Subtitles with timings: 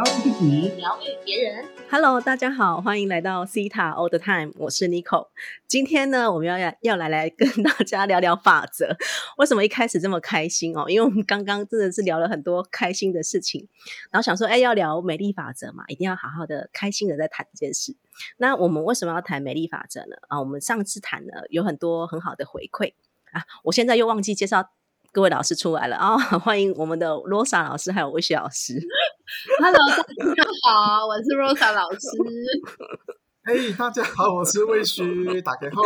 [0.00, 1.62] 疗自己，疗愈别人。
[1.90, 5.28] Hello，大家好，欢迎来到 Cita All the Time，我是 Nico。
[5.68, 8.96] 今天呢，我们要要要来来跟大家聊聊法则。
[9.36, 10.86] 为什么一开始这么开心哦？
[10.88, 13.68] 因为我们刚刚真的是聊了很多开心的事情，
[14.10, 17.94] 然后想说，哎，要聊美丽法则嘛，一定要好好的、开心的在谈这件事。
[18.38, 20.16] 那我们为什么要谈美丽法则呢？
[20.28, 22.94] 啊，我们上次谈了有很多很好的回馈
[23.32, 24.70] 啊，我现在又忘记介绍。
[25.12, 28.80] 各位老师出来了 啊、欢迎我们的罗莎老师，还有魏雪老师。
[29.58, 31.98] Hello，大家好，我是罗莎老师。
[33.52, 35.82] 嘿，大家好，我是魏虚，打给后。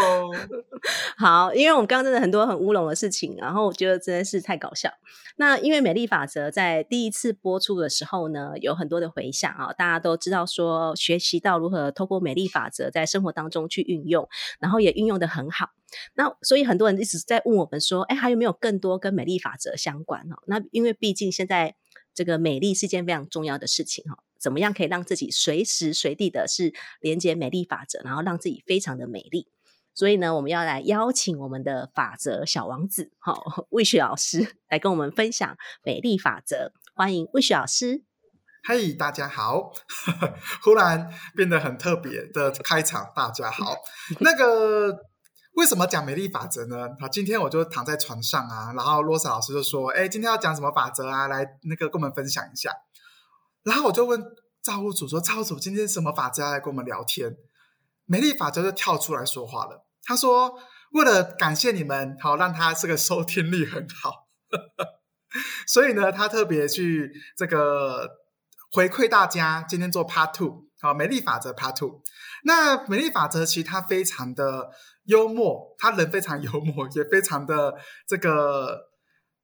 [1.16, 4.90] 好，因为我们刚刚真的很多很乌龙的事情，然后我觉得真的是太搞笑。
[5.36, 14.28] 那因为美丽法则在第一次播出的时候呢，有很多的回响啊，大家都知道说学习到如何透过美丽法则在生活当中去运用，
[14.60, 15.70] 然后也运用的很好。
[16.16, 20.36] 那所以很多人一直在问我们说，哎，还有没有更多跟美丽法则相关哦？
[20.46, 21.76] 那因为毕竟现在
[22.14, 29.48] 这个美丽是件非常重要的事情哈，怎么样可以让自己随时随地的是连接美丽法则，然后让自己非常的美丽？
[29.94, 36.72] 所以呢，我们要来邀请我们的法则小王子，好，魏雪老师来跟我们分享美丽法则。
[36.94, 38.02] 欢迎魏雪老师。
[38.66, 39.72] 嘿，大家好！
[40.62, 43.76] 忽然变得很特别的开场，大家好。
[44.20, 44.98] 那个
[45.54, 46.88] 为什么讲美丽法则呢？
[47.00, 51.28] 好，今天我就躺在床上啊，然后罗莎老师就说：“哎，今天要讲什么法则啊？
[51.28, 52.70] 来，那个跟我们分享一下。”
[53.62, 54.22] 然后我就问
[54.62, 57.36] 造物主说：“造物主，今天什么法则要来跟我们聊天？”
[58.06, 59.86] 美丽法则就跳出来说话了。
[60.02, 60.54] 他说
[60.92, 64.28] ：“为了感谢你们，好让他这个收听率很好，
[65.66, 68.10] 所以呢，他特别去这个
[68.72, 69.64] 回馈大家。
[69.66, 72.02] 今天做 Part Two，好，美丽法则 Part Two。
[72.42, 74.68] 那美丽法则其实他非常的
[75.04, 77.74] 幽默，他人非常幽默，也非常的
[78.06, 78.90] 这个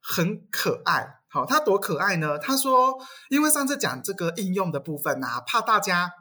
[0.03, 1.23] 很可爱。
[1.29, 2.39] 好，他多可爱呢？
[2.39, 2.99] 他说，
[3.31, 6.13] 因为上次讲这个应用的部分啊，怕大家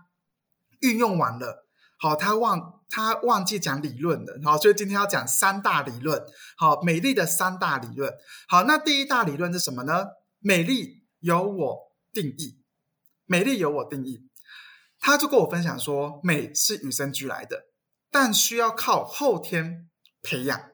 [0.79, 1.67] 运用完了。”
[1.99, 6.23] 好，他忘他忘记讲理论了，好，所以今天要讲三大理论。
[6.55, 8.13] 好，美丽的三大理论。
[8.47, 10.05] 好，那第一大理论是什么呢？
[10.39, 11.77] 美丽由我
[12.13, 12.63] 定义，
[13.25, 14.28] 美丽由我定义。
[14.99, 17.67] 他就跟我分享说，美是与生俱来的，
[18.11, 19.89] 但需要靠后天
[20.21, 20.71] 培养。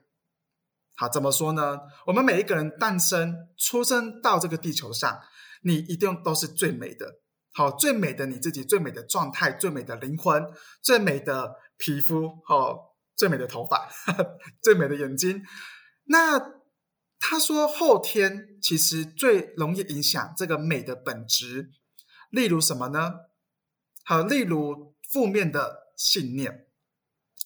[0.96, 1.82] 好，怎么说呢？
[2.08, 5.22] 我们每一个人诞生、出生到这个地球上，
[5.62, 7.20] 你一定都是最美的。
[7.52, 10.44] 好，最美的你自己，最美的状态，最美的灵魂，
[10.82, 13.90] 最美的皮肤，好，最美的头发，
[14.64, 15.44] 最美的眼睛。
[16.06, 16.40] 那
[17.20, 21.72] 他说，后天其实最容易影响这个美的本质，
[22.30, 23.14] 例如什么呢？
[24.06, 26.68] 好，例如负面的信念，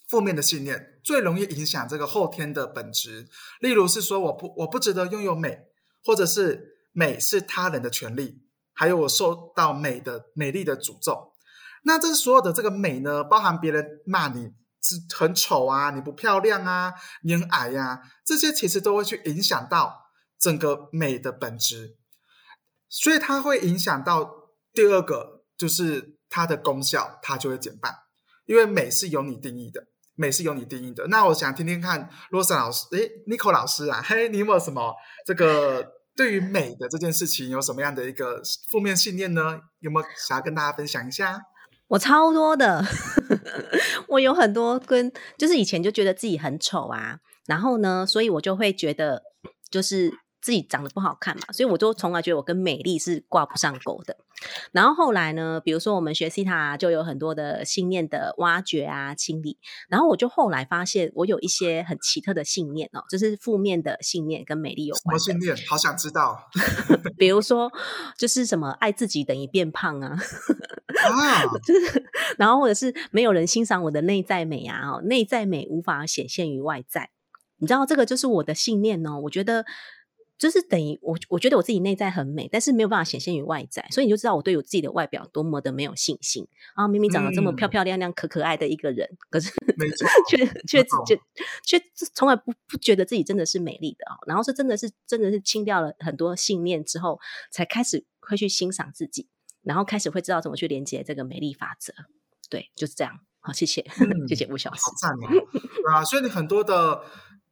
[0.07, 3.27] 负面的信念最容易影响这个后天的本质。
[3.61, 5.67] 例如是说，我不我不值得拥有美，
[6.03, 8.45] 或者是美是他人的权利。
[8.73, 11.33] 还有我受到美的美丽的诅咒，
[11.83, 16.93] 那这所有的这个美呢，包含别人骂你是很丑啊，你不漂亮啊，
[17.23, 21.97] 你很矮呀、啊，这些其实都会去影响到整个美的本质，
[22.87, 27.93] 所以它会影响到第二个，就是它的功效，它就会减半，
[28.45, 31.07] 因为美是由你定义的，美是由你定义的。
[31.07, 34.95] 那我想听听看，罗莎老师，诶 n i c o 老师啊，嘿，你有没有什么
[35.25, 35.99] 这个？
[36.15, 39.57] 对于美的这件事情有什么样的一个负面信念呢？
[39.79, 41.39] 有没有想要跟大家分享一下？
[41.87, 42.83] 我超多的，
[44.09, 49.23] 我有很多跟就是以前就觉得自己很丑啊，然后呢，所以我就会觉得
[49.71, 50.11] 就是
[50.41, 54.17] 自己长得不好看嘛，所以我就从来觉得我跟美丽是挂不上钩的。
[54.71, 59.57] 然后后来呢，比如说我们学西塔就有很多的信念的挖掘啊、清理，
[59.89, 65.19] 然后我就后来发现我有一些很奇特的信念哦，就是负面的信念跟美丽有关。
[65.19, 65.57] 什么信念？
[65.67, 66.49] 好想知道。
[67.17, 67.69] 比如说，
[68.17, 77.09] 就是什么爱自己等于变胖啊，啊， 就是然后或者是没有人欣赏我的内在美啊，哦，内在美无法显现于外在，
[77.57, 79.65] 你知道这个就是我的信念哦，我觉得。
[80.39, 86.87] 就是等于我，我觉得我自己内在很美，但是没有办法显现于外在，所以你就知道我对我自己的外表多么的没有信心啊！
[86.87, 89.51] 明明长得这么漂漂亮亮、可可爱的一个人，可是
[90.31, 91.19] 却却却
[91.65, 94.15] 却从来不不觉得自己真的是美丽的啊！
[94.25, 97.19] 然后是真的是真的是清掉了很多信念之后，
[97.51, 99.27] 才开始会去欣赏自己，
[99.61, 101.93] 然后开始会知道怎么去连接这个美丽法则。
[102.49, 103.19] 对，就是这样。
[103.41, 104.81] 好，谢谢，嗯、谢谢吴小时。
[104.83, 105.27] 好赞哦！
[105.91, 107.03] 啊，所以你很多的。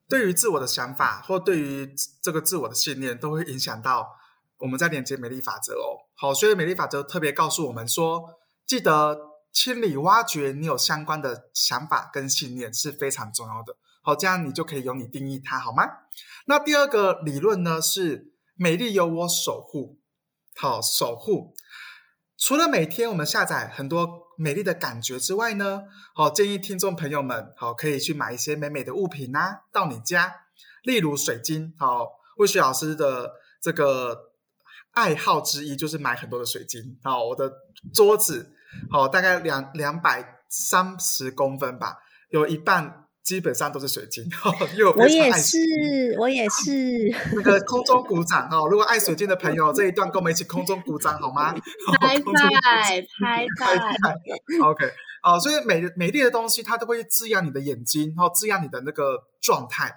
[0.10, 4.08] 对于自我的想法，或对于这个自我的信念，都会影响到
[4.60, 6.08] 我们在连接美丽法则哦。
[6.16, 8.24] 好，所以美丽法则特别告诉我们说，
[8.66, 9.18] 记得
[9.52, 13.76] 清理、挖掘你有相关的想法跟信念是非常重要的。
[14.02, 15.84] 好，这样你就可以由你定义它，好吗？
[16.46, 20.00] 那第二个理论呢是美丽由我守护。
[20.56, 21.54] 好，守护。
[22.38, 30.34] 除了每天我们下载很多美丽的感觉之外呢，好建议听众朋友们好可以去买一些美美的物品啊，到你家，
[30.84, 31.74] 例如水晶。
[31.78, 32.08] 好，
[32.38, 34.32] 魏雪老师的这个
[34.92, 36.98] 爱好之一就是买很多的水晶。
[37.04, 37.52] 好，我的
[37.94, 38.54] 桌子
[38.90, 41.98] 好大概两两百三十公分吧，
[42.30, 43.07] 有一半。
[43.28, 44.24] 基本上都是水晶，
[44.78, 45.58] 因为我也是，
[46.18, 47.14] 我也是。
[47.36, 48.70] 那个空中鼓掌哦！
[48.72, 51.54] 如果爱水晶的朋友，这一段跟我们一起空中鼓掌好吗？
[52.00, 54.16] 拍拍拍拍。
[54.64, 54.90] OK，
[55.24, 59.94] 哦，所以美美丽的东西，它都会滋养你的眼睛，然后滋养你的那个状态。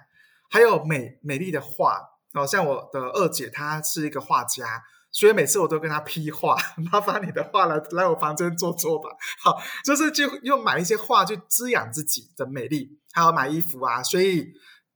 [0.49, 2.01] 还有美美丽的画
[2.33, 4.83] 哦，像我的二姐，她是一个画家。
[5.11, 6.55] 所以每次我都跟他批画，
[6.91, 9.09] 麻烦你的画来来我房间坐坐吧。
[9.43, 14.01] 好，就是就用买一些画去滋养自己的美丽，还有买衣服啊。
[14.01, 14.53] 所以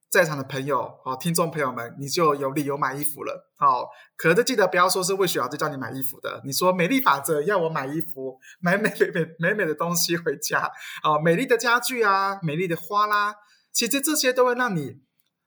[0.10, 3.52] 在场的朋友哦，听众朋友们，你就有理由买衣服了。
[3.58, 6.42] 好，可是记得不要说是魏雪老师叫你买衣服的。
[6.46, 10.72] 你说美丽法则要我买衣服，买美美美美美的东西回家
[11.04, 13.36] 哦，美丽的家具啊，美丽的花啦，
[13.74, 15.02] 其实这些都会让你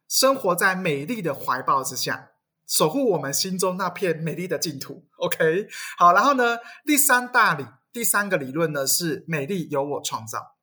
[0.07, 2.33] 生活在美丽的怀抱之下。
[2.69, 5.09] 守护我们心中那片美丽的净土。
[5.17, 5.67] OK，
[5.97, 10.59] 好，然后呢，第三大理，第三个理论呢是美丽由我创造。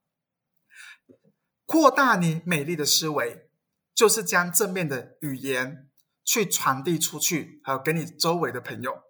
[1.66, 3.50] 扩大你美丽的思维，
[3.96, 5.90] 就是将正面的语言
[6.24, 9.02] 去传递出去，还有给你周围的朋友。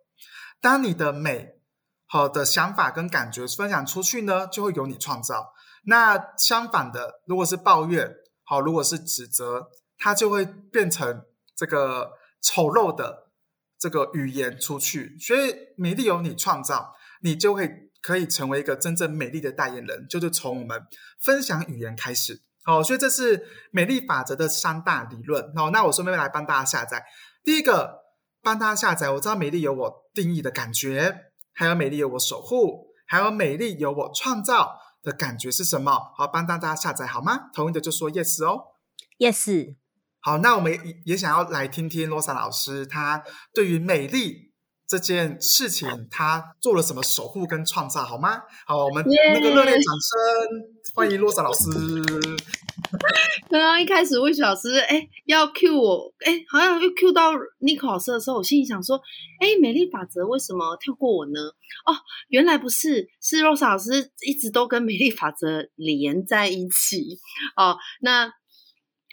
[0.62, 1.60] 当你的美
[2.06, 5.54] 好的想法跟感觉分享出去呢，就会由你创造。
[5.84, 8.16] 那相反的，如果是抱怨，
[8.46, 12.14] 好，如果是指责，它就会变成这个。
[12.46, 13.32] 丑陋的
[13.80, 20.84] 这个语言出去，所以美丽由你创造，你就会可以成为一个真正美丽的代言人，就是从我们
[21.20, 22.44] 分享语言开始。
[22.66, 25.44] 哦，所以这是美丽法则的三大理论。
[25.56, 27.04] 哦，那我顺便来帮大家下载。
[27.44, 28.02] 第一个，
[28.42, 36.14] 帮大家下载，我知道美丽由我定义的感觉，还有美丽由我守护，还有美丽由我创造的感觉是什么？
[36.16, 37.50] 好，帮大家下载好吗？
[37.54, 38.76] 同意的就说 yes 哦
[39.20, 39.76] ，yes。
[40.25, 43.24] 好，那我们也也想要来听听罗莎老师，她
[43.54, 44.51] 对于美丽
[44.88, 48.42] 这件事情，她做了什么守护跟创造，好吗？
[48.66, 51.69] 好，我们那个热烈掌声欢迎罗莎老师。
[53.51, 59.00] 刚刚一开始魏雪老师哎要 Q 我哎，好像又 Q 到 Nico 老师的时候，我心里想说，
[59.39, 61.39] 哎，美丽法则为什么跳过我呢？
[61.86, 61.94] 哦，
[62.30, 67.19] 原来不是，是罗莎老师一直都跟美丽法则连在一起
[67.56, 67.77] 哦。
[68.01, 68.31] 那。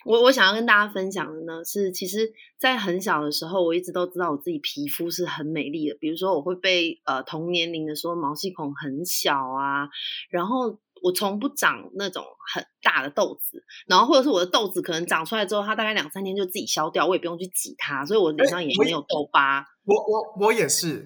[0.04, 5.96] 我我想要跟大家分享的呢，是其实，在很小的时候，我一直都知道我自己皮肤是很美丽的。
[6.00, 9.88] 比如说，我会被呃同年龄的时候毛细孔很小啊，
[10.30, 19.64] 然后我从不长那种很大的痘子，然后或者是我的痘子可能长出来之后，它大概两三天就自己消掉，我也不用去挤它，所以我脸上也没有痘疤。
[19.84, 21.04] 我我我也是。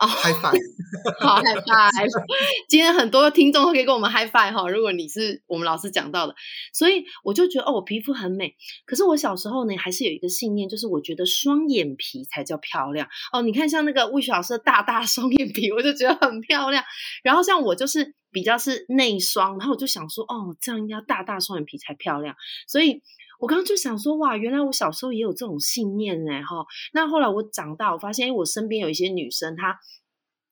[0.00, 0.60] 哦，high five，
[1.20, 2.10] 好 high five。
[2.68, 4.68] 今天很多听众都可以跟我们 high five 哈。
[4.68, 6.34] 如果你是我们老师讲到的，
[6.72, 8.54] 所以我就觉得哦，我皮肤很美。
[8.86, 13.42] 可是我小时候呢，还是有一个信念，就是我觉得双眼皮才叫漂亮哦。
[13.42, 16.84] 你看像那个魏雪老师的大大双眼皮， 我就觉得很漂亮。
[17.22, 22.34] 然后像我就是比较是内双，然后我就想说哦，这样应该大大双眼皮才漂亮。
[22.66, 23.02] 所以。
[23.38, 26.66] 我刚刚就想说，哇，原来我小时候也有这种信念呢，哈。
[26.92, 29.78] 那后来我长大，我发现，我身边有一些女生，她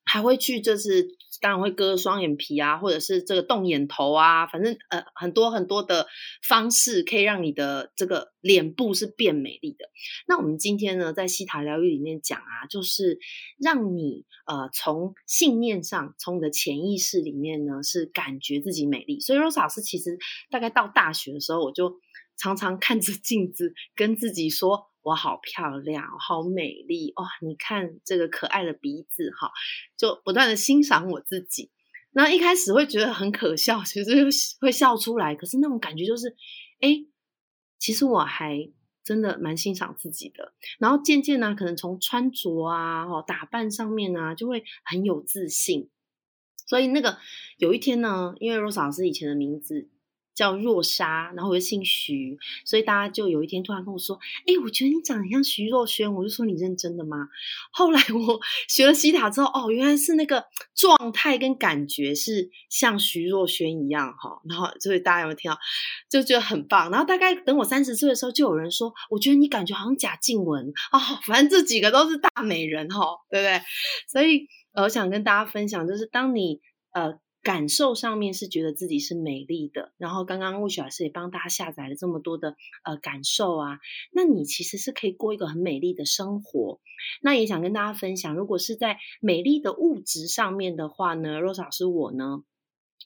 [0.04, 1.04] 还会去，就是
[1.40, 6.06] 当然会割双眼皮啊，或者是这个动眼头啊，反正呃很多很多的
[6.46, 9.87] 方式可以让你的这个脸部是变美丽的。
[10.28, 13.18] 那我们今天呢，在西塔疗愈里面讲啊，就是
[13.58, 19.18] 让你呃从信念上，从你的潜意识里面呢，是感觉自己美丽。
[19.18, 20.16] 所以 Rose 老师其实
[20.50, 21.99] 大概到大学的时候，我就。
[22.36, 27.24] 常常看着镜子，跟自己说：“我好漂亮，好美丽哦！
[27.40, 29.50] 你看这个可爱的鼻子，哈，
[29.96, 31.70] 就不断的欣赏我自己。
[32.12, 34.28] 那一开始会觉得很可笑，其实
[34.60, 35.34] 会笑出来。
[35.34, 36.36] 可是那种感觉就是，
[36.80, 37.06] 哎，
[37.78, 38.70] 其实我还
[39.02, 40.54] 真的蛮欣赏自己的。
[40.78, 45.90] 然后渐渐呢，可能从穿着啊、哦打扮上面呢，就会很有自信。
[46.66, 47.18] 所以那个
[47.58, 49.88] 有一天呢，因为 Rose 老师以前的名字。
[50.36, 54.16] 叫若莎，然后我又姓徐，所以大家就有一天突然跟我说
[54.46, 57.26] ：“哎，我觉得你长得像徐若瑄。”我就说：“你认真的吗？”
[57.72, 58.38] 后来我
[58.68, 64.42] 学了西塔之后，哦，原来是那个状态跟感觉是像徐若瑄一样哈。
[64.46, 65.58] 然后所以大家有没有听到？
[66.10, 66.90] 就觉得很棒。
[66.90, 73.62] 然后大概等我三十岁的时候，就有人说：“我觉得你感觉好像贾静雯哦。”反正这几个都是大美人哈，对不对？
[74.06, 76.60] 所以，我想跟大家分享，就是当你
[76.92, 77.18] 呃。
[77.46, 83.78] 感受上面是觉得自己是美丽的，然后刚刚魏雪老师也帮大家下载了这么多的呃感受啊，
[84.10, 86.80] 那你其实是可以过一个很美丽的生活。
[87.22, 92.42] 那也想跟大家分享，如果是在美丽的物质上面的话呢，Rose 老师我呢，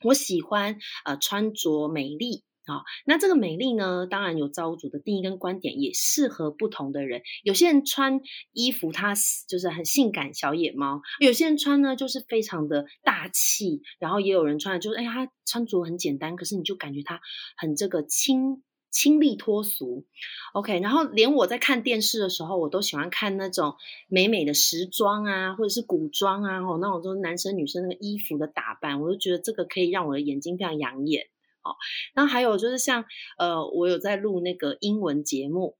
[0.05, 2.43] 我喜欢呃穿着美丽。
[2.71, 7.23] 好，那这个美丽呢，当然有造物主的定义跟观点，也适合不同的人。
[7.43, 8.21] 有些人穿
[8.53, 9.13] 衣服，他
[9.49, 13.83] 就是很性感小野猫；有些人穿呢，就是非常的大气。
[13.99, 17.21] 然后也有人穿就是，哎，他穿着很简单，可是你就感觉他
[17.57, 18.63] 很这个清
[18.93, 20.07] 清丽脱俗。
[20.53, 23.75] OK，然后连我在看电视的时候，我都喜欢看那种
[24.07, 31.27] 美美的时装啊，或者是古装啊，哦，那种就是男生女生那个衣服的打扮，我就觉得这个可以让我的眼睛非常养眼。
[31.63, 31.77] 哦，
[32.15, 33.05] 那还有就是像
[33.39, 35.77] 呃，我有在录那个英文节目，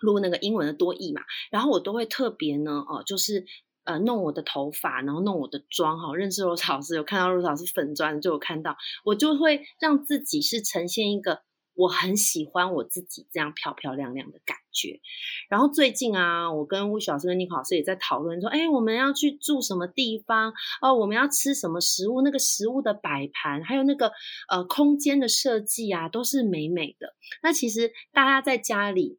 [0.00, 3.46] 录那个英文的多义嘛，然后我都会特别呢，哦，就是
[3.84, 6.14] 呃弄我的头发，然后弄我的妆哈。
[6.14, 11.42] 认识罗老师有看到罗老师粉妆，就有看到，我就会让自己是呈现一个。
[11.76, 15.00] 我很喜欢我自己这样漂漂亮亮的感觉。
[15.48, 20.52] 然后最近啊，我跟吴老师跟尼克老师也在讨论说，哎，我们要去住什么地方？
[20.82, 22.22] 哦，我们要吃什么食物？
[22.22, 24.10] 那个食物的摆盘，还有那个
[24.48, 27.14] 呃空间的设计啊，都是美美的。
[27.42, 29.18] 那其实大家在家里。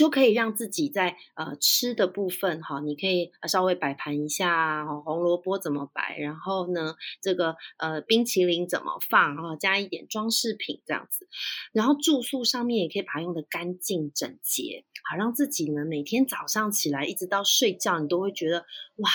[0.00, 11.28] 就可以让自己在呃吃的部分哈，你可以稍微摆盘一下，红萝卜怎么摆，然后呢，这个呃冰淇淋怎么放啊，加一点装饰品这样子，
[11.72, 18.60] 然后住宿上面也可以把它用的干净整洁，好让自己呢每天早上起来一直到睡觉，你都会觉得
[18.96, 19.10] 哇，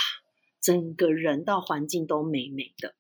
[0.62, 2.94] 整个人到环境都美美的。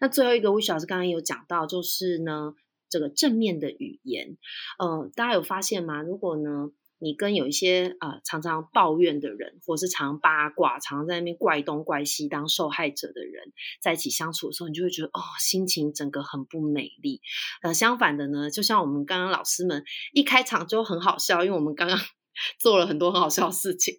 [0.00, 2.56] 那最后一个魏老师刚刚有讲到，就是呢
[2.88, 4.36] 这个正面的语言，
[4.80, 6.02] 呃，大家有发现吗？
[6.02, 6.72] 如果呢？
[7.00, 17.22] 你跟有一些啊常常抱怨的人，或是常八卦、常在那边怪东怪西当受害者的人在一起相处的时候，你就会觉得哦，心情整个很不美丽。
[17.62, 21.98] 呃，相反的呢，就像我们刚刚老师们一开场就很好笑，因为我们刚刚
[22.60, 23.94] 做了很多很好笑的事情，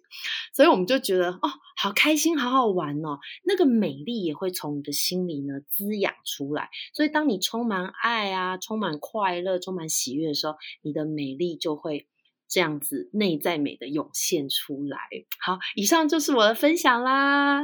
[0.54, 3.18] 所以我们就觉得哦，好开心，好好玩哦。
[3.44, 6.70] 那个美丽也会从你的心里呢滋养出来。
[6.94, 12.06] 所以当你充满爱啊，充满快乐，充满喜悦的时候，你的美丽就会。
[12.52, 14.98] 这样子内在美的涌现出来。
[15.40, 17.62] 好，以上就是我的分享啦。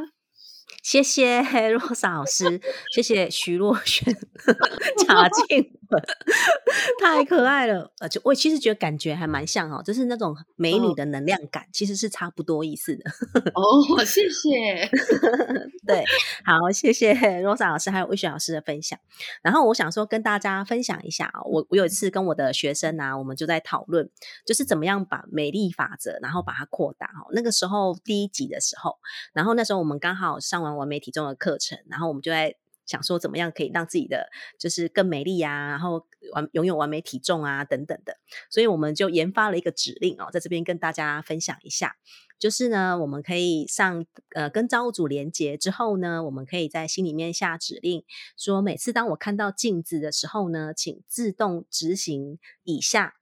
[0.82, 2.60] 谢谢 若莎老师，
[2.94, 4.10] 谢谢徐若瑄、
[5.06, 5.77] 贾静，
[7.02, 7.92] 太可爱了。
[8.00, 13.10] 而且我其实觉得感觉还蛮像哦，就是那种美女的能量感，其实是差不多意思的。
[13.54, 14.88] 哦，谢谢。
[15.86, 16.04] 对，
[16.44, 18.98] 好，谢谢若莎老师还有魏雪老师的分享。
[19.42, 24.08] 然后我想说跟大家分享一下啊，我我有一次跟我的学生啊，我们就在讨论，
[24.46, 27.06] 就是怎么样把美丽法则，然后把它扩大。
[27.06, 28.96] 哦，那个时候第一集的时候，
[29.34, 30.78] 然后那时候我们刚好上完。
[30.78, 32.54] 完美体重的课程，然后我们就在
[32.88, 34.28] 想说，怎么样可以让自己的
[34.58, 38.18] 就是更美丽啊，然后完拥有完美体重啊等等的，
[38.50, 41.94] 所以我们就研发了一个指令哦，在这边跟大家分享一下，
[42.38, 44.04] 就是呢，我们可以上
[44.34, 48.02] 呃跟造物主连接之后呢，我们可以在心里面下指令，
[48.36, 53.14] 说每次当我看到镜子的时候呢，请自动执行以下。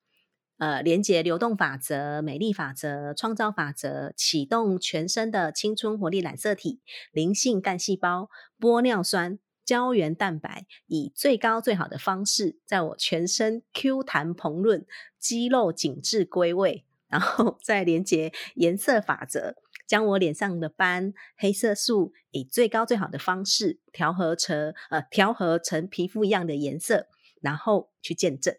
[0.59, 6.81] 呃，连接流动法则、美丽法则、创造法则，启动全身的青春活力染色体、
[7.13, 14.87] 灵性干细胞、玻尿酸、胶原蛋白，以最高最好的方式，在我全身 Q 弹膨润、
[15.19, 19.57] 肌肉紧致归位，然后 再连接颜色法则，
[19.87, 27.09] 将我脸上的斑、黑色素，以最高最好的方式调和成呃调和成皮肤一样的颜色，
[27.41, 28.55] 然后去见证。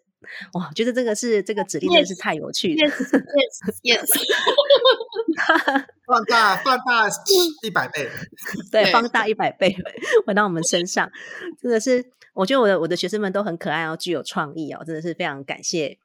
[0.54, 2.74] 哇，觉得这个是这个指令真是太有趣了。
[2.74, 4.10] Yes，Yes，
[6.06, 7.08] 放大放大
[7.62, 8.08] 一百倍，
[8.72, 9.76] 对，放大一百倍
[10.26, 11.10] 回到我们身上，
[11.60, 15.98] 真的是，我觉得我的我的学生们都很可爱哦，具有创意哦，真的是非常感谢，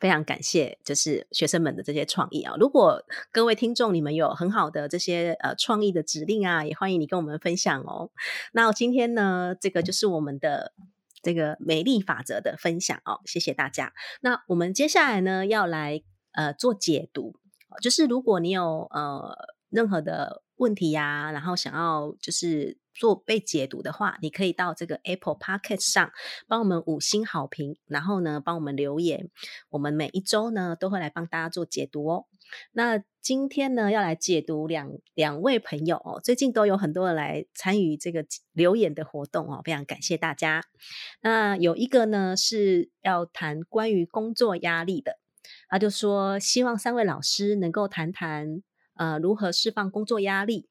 [0.00, 2.54] 非常感谢，就是学生们的这些创意啊。
[2.58, 8.10] 如果各位听众你们有很好的这些呃创意的指令啊，也欢迎你跟我们分享哦。
[8.52, 10.72] 那今天呢，这个就是我们的。
[11.20, 13.92] 这个美丽法则的分享哦，谢谢大家。
[14.20, 17.34] 那我们接下来呢，要来呃做解读，
[17.80, 19.34] 就是如果你有呃
[19.70, 26.10] 任何的问题呀，然后想要就是做被解读的话，你可以到这个 Apple Podcast 上
[26.46, 29.30] 帮我们五星好评，然后呢帮我们留言，
[29.70, 32.26] 我们每一周呢都会来帮大家做解读哦。
[32.72, 40.64] 那今天呢，要来解读两两位朋友哦，最近都有很多人来参与这个留言的活动哦，非常感谢大家。
[41.20, 45.18] 那有一个呢是要谈关于工作压力的，
[45.68, 48.62] 他就说希望三位老师能够谈谈
[48.94, 50.68] 呃如何释放工作压力，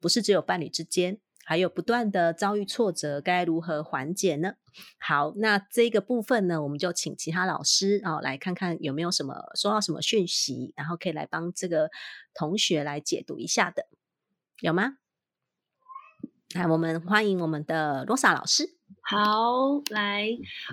[0.00, 4.54] 不是只有伴侣之间，还有不断的遭遇挫折，该如何缓解呢？
[4.98, 11.90] 好，那这个部分呢，我们就请其他老师啊、来看看有没有什么收到什么讯息，然后可以来帮这个
[12.34, 13.86] 同学来解读一下的，
[14.60, 14.94] 有吗？
[16.54, 18.76] 来，我们欢迎我们的罗莎老师。
[19.02, 20.28] 好，来，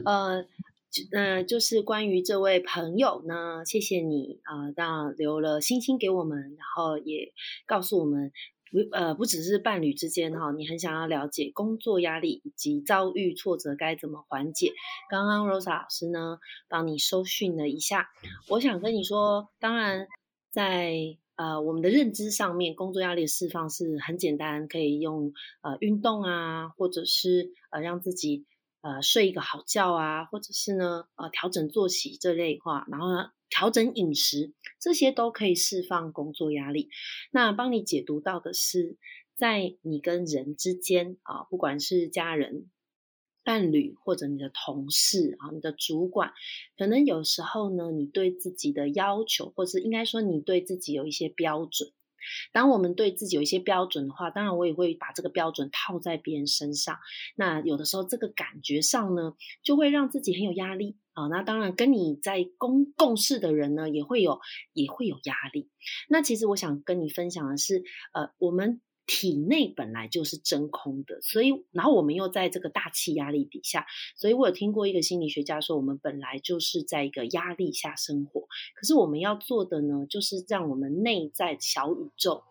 [0.05, 0.45] 呃，
[0.91, 7.31] 就呃，就是关于这位朋友呢，谢谢你啊、让留了星星给我们，然后也
[7.65, 8.31] 告诉我们，
[8.71, 14.73] 不呃，不只是伴侣之间哈，你很想要了解工作压力以及遭遇挫折该怎么缓解。
[15.09, 18.09] 刚刚 Rosa 老师呢，帮你收讯了一下，
[18.49, 20.07] 我想跟你说，当然
[20.51, 21.17] 在。
[21.39, 25.31] 呃，我们的认知上面，工作压力的释放是很简单，可以用
[25.61, 28.45] 呃运动啊，或者是呃让自己
[28.81, 36.89] 呃睡一个好觉啊，或者是呢呃调整作息这类话，然后呢调整饮食，这些都可以释放工作压力。
[37.31, 38.97] 那帮你解读到的是，
[39.35, 42.69] 在你跟人之间啊，不管是家人。
[43.41, 46.33] 伴侣或者你的同事啊，你的主管，
[46.77, 51.89] 可能有时候呢，你对自己的要求，或是应该说你对自己有一些标准。
[52.51, 56.97] 当我们对自己有一些标准的话，当然我也会把这个标准套在别人身上。
[57.35, 59.33] 那有的时候这个感觉上呢，
[59.63, 61.27] 就会让自己很有压力啊。
[61.27, 64.39] 那当然跟你在共共事的人呢，也会有
[64.73, 65.69] 也会有压力。
[66.07, 67.83] 那其实我想跟你分享的是，
[68.13, 68.81] 呃，我们。
[69.11, 78.41] 体内本来就是真空的，所以，然后我们又在这个大气压力底下，所以我有听过一个心理学家说，我们本来就是在一个压力下生活，
[78.75, 82.43] 可是我们要做的呢，就是让我们内在小宇宙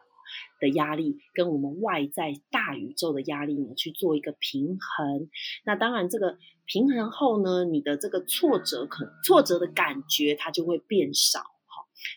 [0.60, 5.30] 的压力跟我们外在大宇宙的压力呢去做一个平衡。
[5.64, 11.44] 那当然，这个平衡后呢，你的这个挫折可挫折的感觉它就会变少。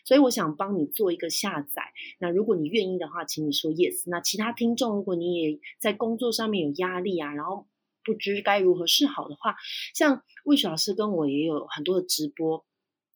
[0.04, 1.82] 所以我想帮你做一个下载。
[2.18, 4.08] 那如果你愿意的话，请你说 yes。
[4.10, 7.66] 那其他听众，如果你也在工作上面有压力啊，然后
[8.04, 9.54] 不知该如何是好的话，
[9.94, 12.64] 像魏雪老师跟我也有很多的直播。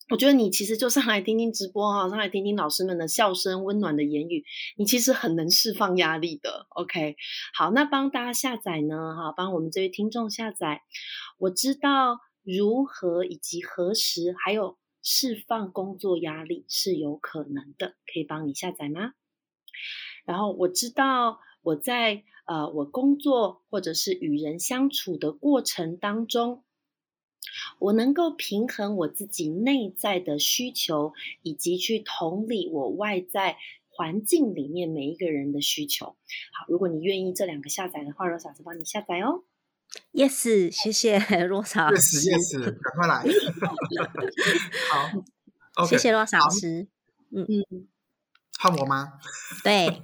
[0.08, 4.44] 我觉得你其实就上来听听直播哈，上来听听老师们的笑声、温暖的言语，
[4.76, 6.67] 你其实很能释放压力的。
[6.71, 7.17] OK，
[7.54, 10.82] 好，那帮大家下载呢，哈，帮我们这位听众下载。
[11.38, 14.76] 我知道如何以及何时，还有。
[15.08, 19.14] 释放工作压力是有可能的，可以帮你下载吗？
[20.25, 26.64] 然后我知道我在呃我工作或者是与人相处的过程当中，
[27.78, 36.06] 我能够平衡我自己内在的需求，以及去同理我外在环境里面每一个人的需求。
[36.06, 39.45] 好，如果你愿意这两个下载的话，罗小子帮你下载哦。
[40.12, 42.18] Yes， 谢谢罗莎老师。
[42.18, 43.25] Yes，Yes，赶快来。
[45.75, 46.88] 好谢谢罗莎老师。
[47.30, 47.46] 嗯，
[48.58, 49.12] 换我吗？
[49.62, 50.00] 对，好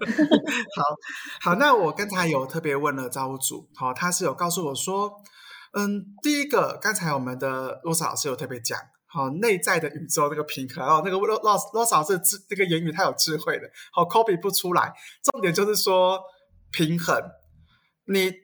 [1.40, 5.10] 好，那我刚才有特别问了造物主，好、他是有告诉我说，
[5.72, 14.92] 嗯，第一个，刚才我们的罗莎老师有特别讲，好、内在的宇宙那个平衡，哦，那个罗罗罗莎老师智这个言语太有智慧了，好、copy 不出来，
[15.22, 16.20] 重点就是说
[16.70, 17.18] 平衡，
[18.06, 18.41] 你。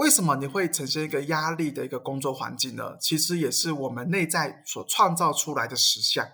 [0.00, 2.96] 为什么你会呈现一个压力的一个工作环境呢？
[2.98, 6.26] 其实也是我们内在所创造出来的实相。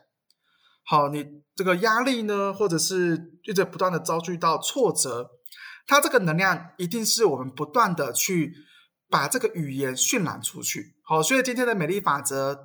[0.84, 1.26] 好，你
[1.56, 5.30] 这个压力呢，或者是一直不断的遭遇到挫折，
[5.84, 8.54] 它这个能量一定是我们不断的去
[9.10, 10.94] 把这个语言渲染出去。
[11.02, 12.56] 好，所以今天的美丽法则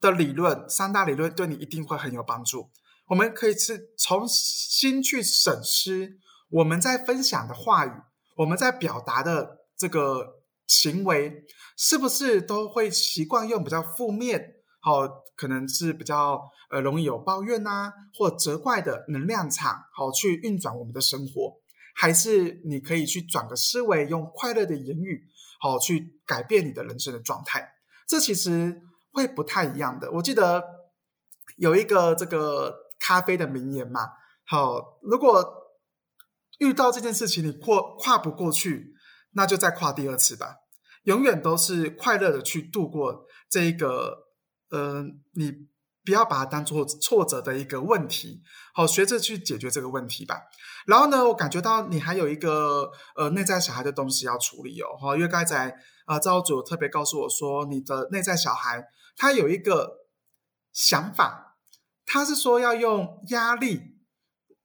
[0.00, 2.72] 的理论，三大理论对你一定会很有帮助。
[3.06, 6.18] 我们可以是重新去审视
[6.50, 7.92] 我们在分享的话语，
[8.34, 10.39] 我们在表达的这个
[10.70, 11.44] 行为，
[11.76, 14.54] 是不是都会习惯用比较负面？
[14.80, 15.02] 好，
[15.36, 21.56] 可能是比较呃容易有抱怨呐、或责怪的能量场，好去运转我们的生活，
[21.96, 25.24] 还是你可以去转个思维，用快乐的言语，
[25.60, 27.68] 好去改变你的人生的状态。
[28.06, 28.80] 这其实
[29.12, 30.08] 会不太一样的。
[30.12, 30.62] 我记得
[31.56, 34.08] 有一个这个咖啡的名言嘛，
[34.46, 35.44] 好，如果
[36.60, 38.94] 遇到这件事情你过跨不过去，
[39.32, 40.56] 那就再跨第二次吧。
[41.04, 44.26] 永远都是快乐的去度过这一个，
[44.68, 45.50] 呃，你
[46.04, 48.42] 不要把它当做挫折的一个问题，
[48.74, 50.42] 好，学着去解决这个问题吧。
[50.86, 58.84] 然后呢，我感觉到你还有一个呃内在小孩的东西要处理哦，哈，因为刚才啊造物主特别告诉我说，你的内在小孩
[59.16, 60.06] 他有一个
[60.72, 61.56] 想法，
[62.04, 63.80] 他是说要用压力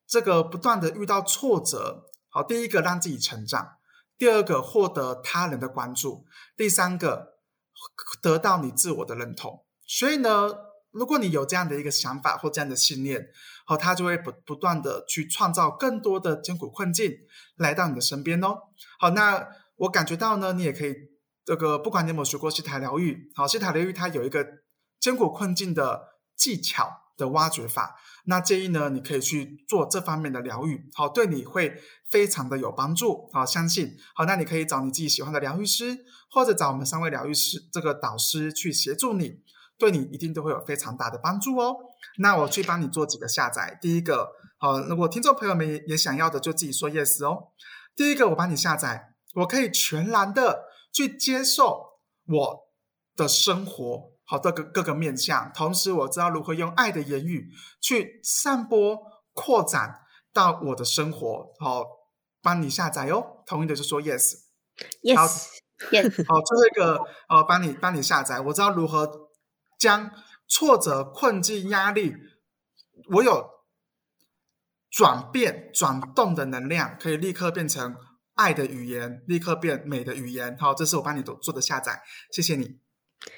[0.06, 3.78] 这个不断的遇到挫折，好，第一个让自己成长。
[4.18, 6.26] 第二个，获得他人的关注；
[6.56, 7.38] 第三个，
[8.22, 9.66] 得到你自我的认同。
[9.86, 10.50] 所以呢，
[10.92, 13.28] 如果你有这样的一个想法或这样的信念，
[13.66, 17.12] 好，他就会不不断的去创造更多的艰苦困境
[17.58, 18.58] 来到你的身边哦。
[19.00, 20.96] 好，那我感觉到呢，你也可以
[21.44, 24.46] 这个，不管你有没有学过西塔疗愈，好，西塔疗愈它有一个
[25.00, 39.44] 艰苦困境的技巧的挖掘法，那建议呢，你可以去做这方面的疗愈，好，对你会非常的有帮助，好，相信，好，那你可以找你自己喜欢的疗愈师，或者找我们三位疗愈师这个导师去协助你。
[39.78, 41.76] 对你一定都会有非常大的帮助哦。
[42.20, 43.78] 那我去帮你做几个下载。
[43.82, 47.50] 第一个，好，如果听众朋友们也想要的，就自己说 yes 哦。
[47.94, 52.60] 第一个，我帮你下载，我可以全然的去接受我
[53.18, 59.00] 的生活，好的各各个面向，同时我知道如何用爱的言语去散播、
[59.34, 60.02] 扩展
[60.34, 61.54] 到我的生活。
[61.60, 61.86] 好，
[62.42, 63.44] 帮你下载哦。
[63.46, 66.26] 同意的就说 yes，yes，yes。
[66.28, 69.26] 好，最后 一个，呃，帮你帮你下载，我知道如何。
[69.78, 70.10] 将
[70.48, 72.16] 挫折、困境、压力，
[73.12, 73.50] 我有
[74.90, 77.98] 转变、转动的能量，可以立刻变成
[78.36, 80.58] 爱的语言，立刻变美的语言。
[80.58, 82.85] 好，这是我帮你做做的下载，谢谢你。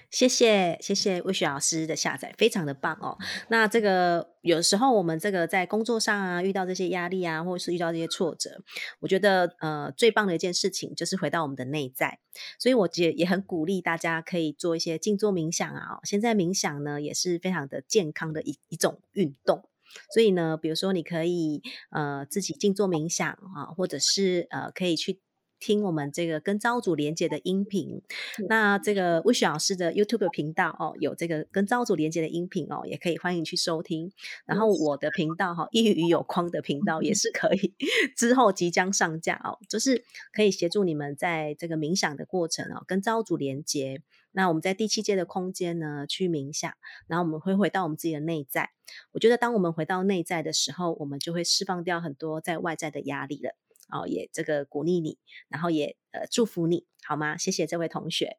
[0.10, 3.18] 谢谢谢谢魏雪老师的下载，非常的棒哦。
[3.50, 8.64] 那这个有时候我们这个在工作上啊，遇到这些压力啊，或者是遇到这些挫折，
[9.00, 12.20] 我觉得呃最棒的一件事情就是回到我们的内在。
[12.58, 16.00] 所以我也也很鼓励大家可以做一些静坐冥想啊。
[16.04, 19.68] 现在冥想呢也是非常的健康的一一种运动。
[20.14, 25.20] 所以呢，比如说你可以呃自己静坐冥想啊，或者是呃可以去。
[25.60, 28.02] 听我们这个跟招主连接的音频，
[28.48, 34.12] 那这个魏雪老师的 YouTube 频道哦，有这个跟招主连接的音频哦，也可以欢迎去收听。
[34.46, 37.74] 然后我的频道哈，一语有框的频道也是可以，
[38.16, 44.02] 之后即将上架哦，就是可以协助你们在这个冥想的过程哦，跟招主连接。
[44.34, 46.72] 那我们在第七阶的空间呢，去冥想，
[47.08, 48.70] 然后我们会回到我们自己的内在。
[49.12, 53.56] 我觉得当我们回到内在的时候，我们就会释放掉很多在外在的压力了。
[53.90, 55.18] 哦，也这个鼓励你，
[55.50, 57.38] 然后也呃祝福你，好吗？
[57.38, 58.38] 谢谢这位同学。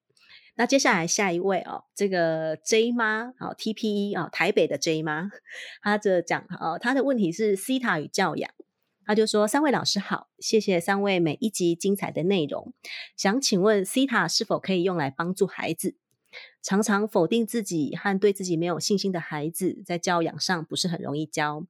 [0.57, 5.31] 那接下来下一位哦，这个 J 妈，哦 TPE 哦，台北的 J 妈，
[5.81, 8.51] 她这讲哦，他的问题是 C 塔与教养，
[9.07, 12.75] 他就说：三位老师好，谢谢三位每一集精彩的内容，
[13.17, 15.97] 想请问西塔是否可以用来帮助孩子？
[16.61, 21.65] 常常否定自己和对自己没有信心的孩子，在教养上不是很容易教。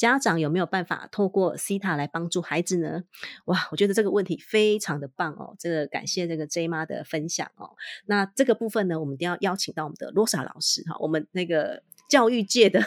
[0.00, 3.02] 家长有没有办法透过 C 塔来帮助孩子呢？
[3.44, 5.54] 哇，我觉得这个问题非常的棒哦！
[5.58, 7.76] 这个感谢这个 J 妈的分享哦。
[8.06, 12.80] 那这个部分呢，我们一定要邀请到我们的罗莎老师哈，我们那个教育界的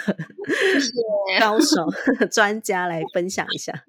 [1.39, 1.88] 高手
[2.32, 3.86] 专家来分享一下。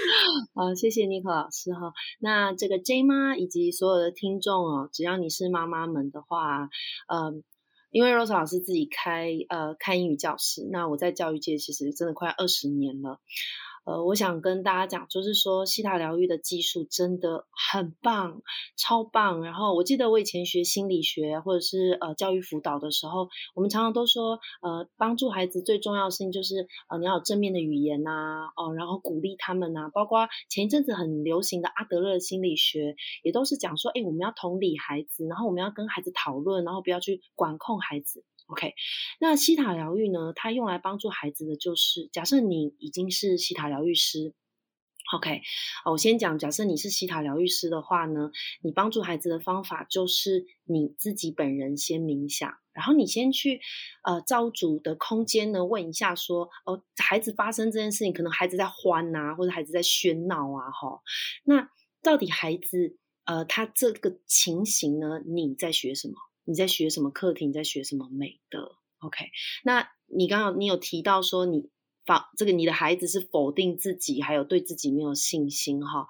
[0.56, 1.92] 好，谢谢尼克老师哈。
[2.20, 6.70] 那这个 J 妈以及所有的听众哦，只要你是妈妈们的话，
[7.08, 7.44] 嗯。
[7.92, 13.20] 因为 Rose 老师自己开呃开英语教室，那我在教育界其实真的快二十年了。
[13.84, 18.40] 呃，我想跟大家讲，就是说西塔疗愈的技术真的很棒，
[18.76, 19.42] 超棒。
[19.42, 29.90] 然后我记得我以前学心理学或者是呃教育辅导的时候，我们常常都说，呃，帮助孩子最重要的事情就是呃你要有正面的语言呐，哦，然后鼓励他们呐。
[29.92, 38.24] 包括前一阵子很流行的阿德勒心理学，也都是讲说，哎，我们要同理孩子，然后我们要跟孩子讨论，然后不要去管控孩子。
[38.48, 38.74] OK，
[39.20, 40.32] 那西塔疗愈呢？
[40.34, 44.34] 它用来帮助孩子的就是，假设你已经是西塔疗愈师
[45.14, 45.40] ，OK，
[45.90, 48.30] 我先讲，假设你是西塔疗愈师的话呢，
[48.62, 53.60] 你帮助孩子的方法就是你自己本人先冥想，然后你先去
[54.04, 61.00] 呃造主的空间呢，问一下说，哦，孩子发生这件事情，可能孩子在欢呐，或者孩子在喧闹啊，哈，
[61.44, 61.70] 那
[62.02, 66.14] 到底孩子呃他这个情形呢，你在学什么？
[66.44, 67.46] 你在学什么课题？
[67.46, 69.26] 你在学什么美德？OK？
[69.64, 71.70] 那你刚刚你有提到说你
[72.04, 76.08] 否这个你的孩子是否定自己，还有对自己没有信心哈？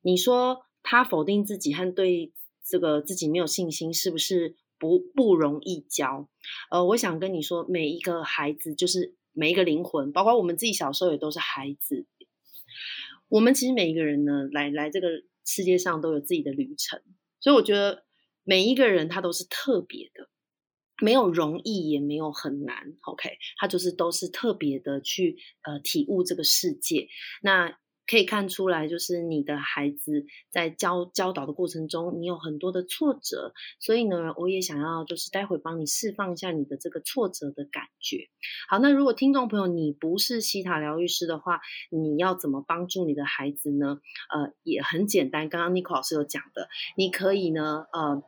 [0.00, 2.32] 你说他否定自己和对
[2.64, 6.28] 这个自己没有信心，是不是不不容易教？
[6.70, 12.06] 呃，我想跟你说，每一个孩子就是每一个灵魂，包括我们自己小时候也都是孩子。
[13.28, 15.08] 我们其实每一个人呢，来来这个
[15.44, 17.02] 世界上都有自己的旅程，
[17.40, 18.05] 所以我觉得。
[18.46, 20.30] 每一个人他都是特别的，
[21.02, 23.28] 没有容易也没有很难，OK，
[23.58, 27.08] 他就是都是特别的去呃体悟这个世界。
[27.42, 38.28] 那可以看出来，就是你的孩子在教教导的过程中，你有很多的挫折，所以呢，我也想要就是待会帮你释放一下你的这个挫折的感觉。
[38.68, 43.98] 好，那如果听众朋友你不是西塔疗愈师的话，你要怎么帮助你的孩子呢？
[44.32, 48.22] 呃，也很简单，刚刚 Nico 老师有讲的，你可以呢，呃。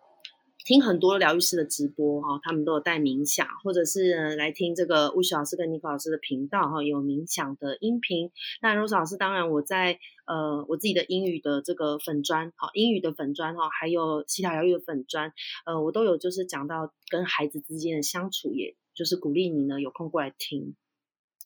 [0.69, 8.31] 听很多疗愈师的直播哈，他们都有带冥想，或者是来听这个巫师老师跟尼克老师的频道哈，有冥想的音频。
[8.61, 15.33] 那 Rose 老师，当然我在呃我自己的英语的这个粉砖，好英语的粉砖哈，还有西塔疗愈的粉砖，
[15.65, 20.77] 呃，我都有就是讲到跟孩子之间的相处，也就是鼓励你呢有空过来听。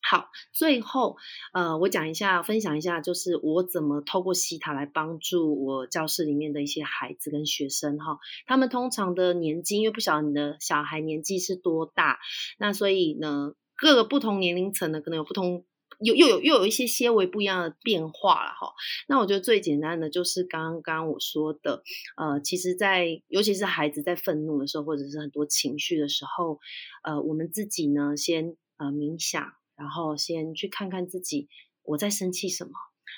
[0.04, 1.16] 好，最后，
[1.54, 8.18] 呃，我讲一下，分享一下，就是我怎么透过西塔来帮助我教室里面的一些孩子跟学生哈。
[8.44, 12.18] 他们通常的年纪，因为不晓得你的小孩年纪是多大，
[12.58, 15.64] 那所以呢，各个不同年龄层呢，可能有不同，
[16.00, 18.74] 又又有又有一些些微不一样的变化了哈。
[19.08, 21.84] 那我觉得最简单的就是刚刚我说的，
[22.16, 26.58] 呃，其实，在尤其是孩子在愤怒的时候，或者是很多情绪的时候，
[27.04, 29.52] 呃，我们自己呢，先呃冥想。
[29.83, 31.49] 然后先去看看自己，
[31.83, 32.71] 我在生气什么？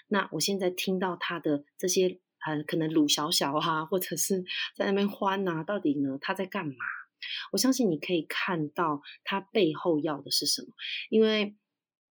[0.08, 4.42] 那我现在听到他的这些，呃，可能鲁小小啊，或者是
[4.74, 6.74] 在那边欢呐，到底呢他在干嘛？
[7.52, 10.68] 我相信你可以看到他背后要的是什么，
[11.10, 11.54] 因为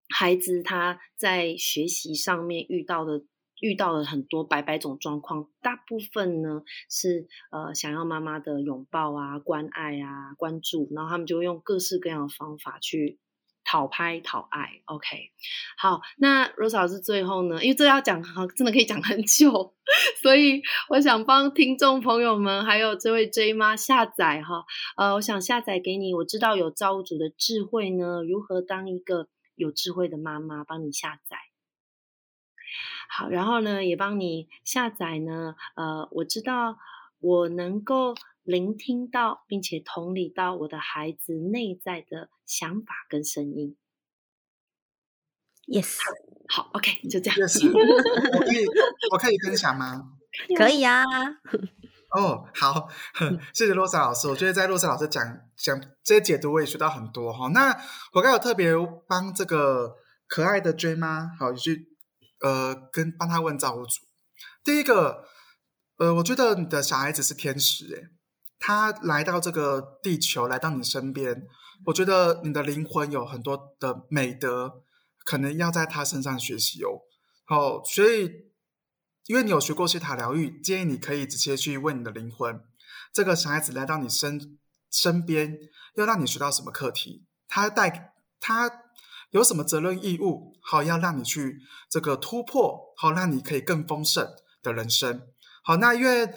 [0.08, 3.24] 孩子他在学习上面遇到的
[3.60, 13.20] 遇到了很多百百种状况，大部分呢是呃想要妈妈的拥抱啊、关爱啊、关注，然后他们就用各式各样的方法去。
[13.70, 15.30] 讨拍讨爱，OK，
[15.78, 19.72] 好，那 Rose 老师最后呢，因为这要讲哈，真的可以讲很久，
[20.20, 24.64] 所以我想帮听众朋友们还有这位 J 妈下载哈，
[24.96, 31.36] 呃，我想下载给你，我知道有造物主的智慧呢，如何当一个有智慧的妈妈，帮你下载。
[33.08, 36.76] 好，然后呢，也帮你下载呢，呃，我知道
[37.20, 38.16] 我能够。
[38.42, 43.76] 聆听到并且同理到我的孩子内在的想法跟声音。
[45.66, 45.98] Yes，
[46.48, 47.38] 好，OK，就这样。
[47.38, 48.66] Yes，我可以，
[49.12, 50.12] 我可以分享吗？
[50.56, 51.04] 可以啊。
[52.10, 52.88] 哦，好，
[53.54, 54.26] 谢谢洛莎老师。
[54.26, 55.22] 我觉得在洛莎老师讲
[55.56, 57.48] 讲这些解读，我也学到很多哈。
[57.48, 57.70] 那
[58.14, 58.72] 我刚有特别
[59.06, 59.94] 帮这个
[60.26, 61.86] 可爱的追妈，好，去
[62.40, 64.00] 呃跟帮他问造物主。
[64.64, 65.24] 第一个，
[65.98, 68.19] 呃，我觉得你的小孩子是天使，哎。
[68.62, 71.46] 他来到这个地球，来到你身边，
[71.86, 74.82] 我觉得你的灵魂有很多的美德，
[75.24, 77.00] 可能要在他身上学习哦。
[77.46, 78.50] 好，所以
[79.24, 82.62] 因为你有学过西塔疗愈，建议你可以直接去问你的灵魂：
[83.14, 84.58] 这个小孩子来到你身
[84.90, 85.58] 身边，
[85.94, 87.24] 要让你学到什么课题？
[87.48, 88.70] 他带他
[89.30, 90.54] 有什么责任义务？
[90.60, 94.30] 好，要让你去这个突破，好，让你可以更丰盛
[94.62, 95.22] 的人生。
[95.64, 96.34] 好，那因为。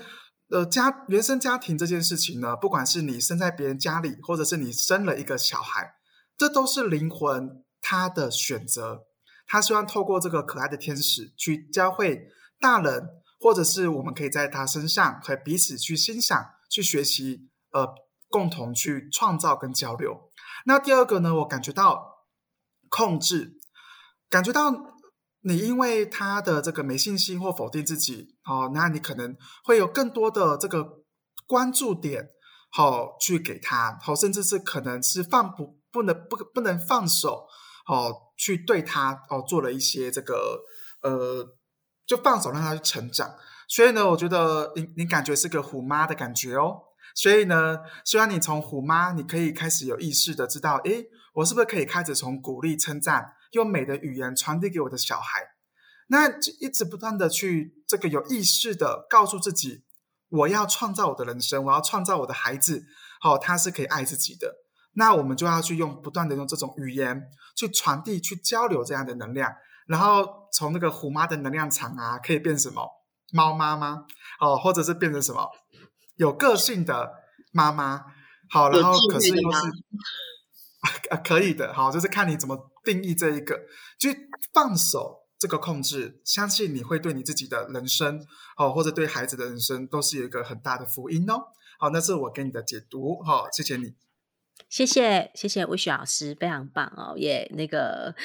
[0.50, 5.96] 呃，家原生家庭这件事情呢，不管是你生在别人家里，或者是你生了一个小孩，
[6.38, 9.06] 这都是灵魂他的选择。
[9.48, 12.28] 他希望透过这个可爱的天使去教会
[12.60, 17.88] 大人，或者是我们可以在他身上和彼此去欣赏、去学习，呃，
[18.30, 20.30] 共同去创造跟交流。
[20.66, 22.28] 那第二个呢，我感觉到
[22.90, 23.58] 控制，
[24.30, 24.93] 感觉到。
[25.46, 31.04] 你因为他的这个没信心或否定自己，哦，那你可能会有更多的这个
[31.46, 32.30] 关注点，
[32.72, 37.46] 好去给他，好，甚至是可能是放不不能不不能放手，
[37.88, 40.64] 哦，去对他哦做了一些这个
[41.02, 41.46] 呃，
[42.06, 43.36] 就放手让他去成长。
[43.68, 46.82] 所以呢，我觉得你你感觉是个虎妈的感觉哦。
[47.16, 53.34] 所以呢，希望你从虎妈，你可以开始有意识的知道，诶，我是不是可以开始从鼓励称赞。
[53.54, 55.40] 用美的语言传递给我的小孩，
[56.08, 56.28] 那
[56.60, 59.84] 一直不断的去这个有意识的告诉自己，
[60.30, 62.84] 我要创造我的人生，我要创造我的孩子，
[63.22, 64.56] 好，他是可以爱自己的。
[64.96, 67.24] 那我们就要去用不断的用这种语言
[67.56, 69.52] 去传递、去交流这样的能量，
[69.88, 72.88] 然后从那个虎妈的能量场啊，可以变什么？
[73.32, 74.06] 猫妈妈。
[74.40, 75.50] 哦，或者是变成什么？
[76.18, 77.12] 有个性的
[77.52, 78.06] 妈妈，
[78.50, 79.58] 好，然后可是又是。
[81.10, 83.62] 啊，可以的，好，就是看你怎么定义这一个，
[83.98, 84.10] 就
[84.54, 88.26] 放手这个控制，相信你会对你自己的人生，
[88.58, 91.48] 哦，或者对孩子的人生，都是有一个很大的福音哦。
[91.80, 93.94] 好，那是我给你的解读，好，谢谢你，
[94.70, 98.16] 谢谢谢谢魏雪老师，非常棒哦，也那个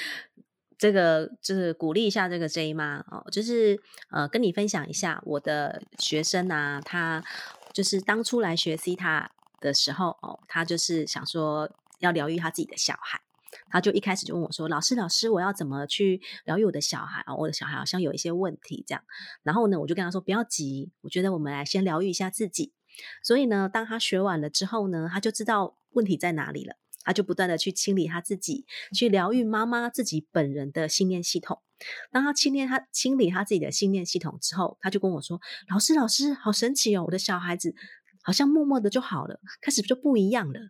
[0.76, 7.24] 这个就是鼓励一下这个 J 妈哦，就是呃跟你分享一下我的学生啊，他
[7.72, 11.70] 就是当初来学 C 塔的时候哦，他就是想说。
[12.00, 13.20] 要疗愈他自己的小孩，
[13.70, 17.34] 他就一开始就问我说：“老师，老师，我要怎么去疗愈我的小孩啊？
[17.34, 19.02] 我的小孩好像有一些问题，这样。”
[19.42, 22.72] 然后呢，我就跟他说：“不要急，我觉得我们来先疗愈一下自己。”
[23.22, 31.60] 所以呢，当他学完了之后呢，他就知道问题在哪里了，他就不断的去清理他自己，去疗愈妈妈自己本人的信念系统。
[32.10, 37.04] 当他清理他清理他自己的信念系统之后，他就跟我说：“老师，老师，好神奇哦！
[37.04, 37.74] 我的小孩子。”
[38.24, 40.60] 好像默默的就好了，开始就不一样了。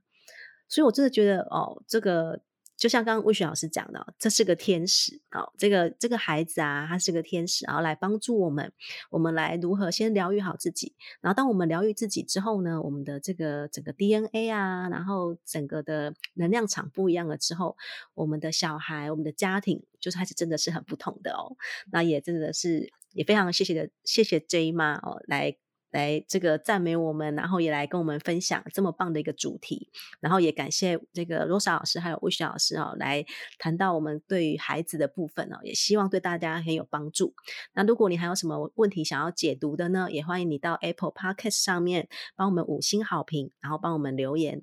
[0.69, 2.43] 所以我真的觉得哦，这个。
[2.79, 8.73] 就像刚刚魏雪老师讲的，这是个天使哦，这个这个孩子啊，他是个天使，然后来帮助我们，
[9.11, 10.95] 我们来如何先疗愈好自己。
[11.21, 17.77] 然后当我们疗愈自己之后呢，我们的这个整个 DNA 啊，然后整个的能量场不一样了之后，
[18.15, 21.57] 我们的小孩、我们的家庭，就是开始真的是很不同的哦。
[21.91, 25.57] 那也真的是也非常谢谢的，谢谢 J 妈哦来。
[25.91, 33.25] 来这个赞美我们，然后也来跟我们分享这么棒的一个主题，然后也感谢这个罗莎老师还有魏雪老师哦，来
[33.59, 37.35] 谈到我们对于孩子的部分哦，也希望对大家很有帮助。
[37.75, 44.63] 那如果你还有什么问题想要解读的呢，也欢迎你到 Apple Podcast 上面帮我们五星好评，然后帮我们留言。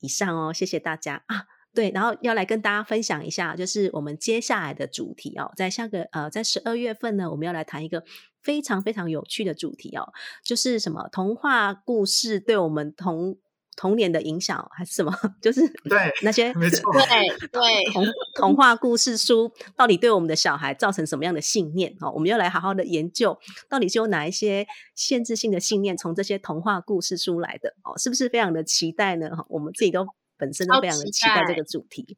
[0.00, 1.46] 以上哦，谢谢大家啊。
[1.74, 8.04] 对，然后要来跟大家分享一下，就是我们接下来的主题哦，在下个呃，在十二月份呢，我们要来谈一个
[8.42, 10.12] 非常非常有趣的主题哦，
[10.44, 13.38] 就是什么童话故事对我们童
[13.76, 15.12] 童年的影响，还是什么？
[15.40, 21.96] 就是对那些没错，对对童童话故事书到底对我们的小孩造成什么样的信念？
[22.00, 27.70] 哦，我们要来好好的研究，到底是有哪一些限制性的信念从这些童话故事书来的？
[27.84, 29.30] 哦，是不是非常的期待呢？
[29.48, 30.06] 我们自己都。
[30.38, 32.16] 本身都非常的期待这个主题，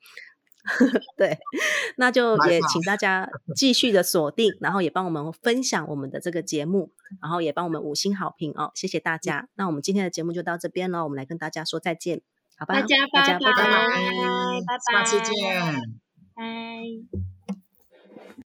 [1.16, 1.38] 对，
[1.96, 9.48] 那就也请大家继续的锁定，然后也帮我们分享我们的这个节目，然后也帮我们五星好评哦，谢谢大家。
[9.56, 12.22] 那我们今天的节目就到这边了，我们来跟大家说再见，
[12.56, 12.74] 好吧？
[12.74, 13.84] 大家拜拜拜拜，拜
[14.66, 15.32] 拜，下次见，
[16.34, 17.33] 拜。